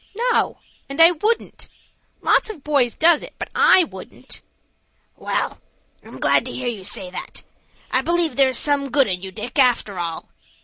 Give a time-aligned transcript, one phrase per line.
[0.31, 0.57] "No,
[0.89, 1.67] and I wouldn't.
[2.21, 4.41] Lots of boys does it, but I wouldn't."
[5.15, 5.61] "Well,
[6.03, 7.43] I'm glad to hear you say that.
[7.91, 10.29] I believe there's some good in you, Dick, after all."